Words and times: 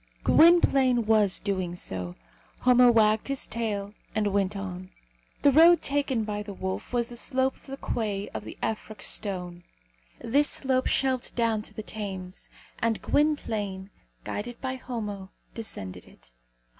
Gwynplaine 0.23 1.05
was 1.05 1.39
doing 1.39 1.75
so. 1.75 2.15
Homo 2.61 2.89
wagged 2.89 3.27
his 3.27 3.45
tail, 3.45 3.93
and 4.15 4.33
went 4.33 4.55
on. 4.57 4.89
The 5.43 5.51
road 5.51 5.83
taken 5.83 6.23
by 6.23 6.41
the 6.41 6.55
wolf 6.55 6.91
was 6.91 7.09
the 7.09 7.15
slope 7.15 7.57
of 7.57 7.67
the 7.67 7.77
quay 7.77 8.27
of 8.29 8.43
the 8.43 8.57
Effroc 8.63 9.03
stone. 9.03 9.63
This 10.17 10.49
slope 10.49 10.87
shelved 10.87 11.35
down 11.35 11.61
to 11.61 11.73
the 11.75 11.83
Thames; 11.83 12.49
and 12.79 12.99
Gwynplaine, 13.03 13.91
guided 14.23 14.59
by 14.59 14.73
Homo, 14.73 15.29
descended 15.53 16.05
it. 16.05 16.31